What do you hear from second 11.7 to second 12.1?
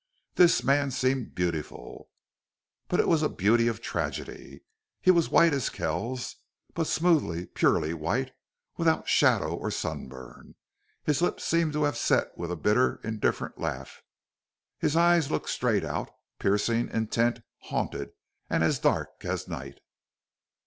to have